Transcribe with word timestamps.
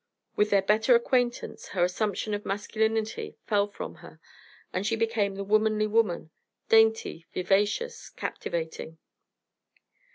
With 0.35 0.49
their 0.49 0.63
better 0.63 0.95
acquaintance 0.95 1.67
her 1.77 1.83
assumption 1.83 2.33
of 2.33 2.43
masculinity 2.43 3.37
fell 3.45 3.67
from 3.67 3.97
her, 4.01 4.19
and 4.73 4.83
she 4.83 4.95
became 4.95 5.35
the 5.35 5.43
"womanly 5.43 5.85
woman" 5.85 6.31
dainty, 6.69 7.27
vivacious, 7.35 8.09
captivating. 8.09 8.97